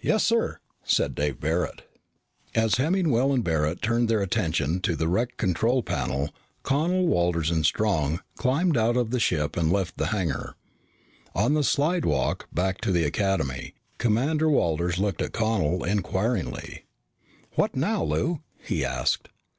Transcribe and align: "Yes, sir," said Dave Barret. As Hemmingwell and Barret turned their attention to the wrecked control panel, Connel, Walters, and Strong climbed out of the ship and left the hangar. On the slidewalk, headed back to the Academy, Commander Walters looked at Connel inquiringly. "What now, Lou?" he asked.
"Yes, 0.00 0.24
sir," 0.24 0.60
said 0.82 1.14
Dave 1.14 1.40
Barret. 1.40 1.82
As 2.54 2.76
Hemmingwell 2.76 3.34
and 3.34 3.44
Barret 3.44 3.82
turned 3.82 4.08
their 4.08 4.22
attention 4.22 4.80
to 4.80 4.96
the 4.96 5.08
wrecked 5.08 5.36
control 5.36 5.82
panel, 5.82 6.30
Connel, 6.62 7.06
Walters, 7.06 7.50
and 7.50 7.66
Strong 7.66 8.22
climbed 8.36 8.78
out 8.78 8.96
of 8.96 9.10
the 9.10 9.20
ship 9.20 9.58
and 9.58 9.70
left 9.70 9.98
the 9.98 10.06
hangar. 10.06 10.56
On 11.34 11.52
the 11.52 11.62
slidewalk, 11.62 12.44
headed 12.44 12.54
back 12.54 12.80
to 12.80 12.90
the 12.92 13.04
Academy, 13.04 13.74
Commander 13.98 14.48
Walters 14.48 14.96
looked 14.96 15.20
at 15.20 15.34
Connel 15.34 15.84
inquiringly. 15.84 16.86
"What 17.54 17.76
now, 17.76 18.02
Lou?" 18.02 18.40
he 18.66 18.86
asked. 18.86 19.28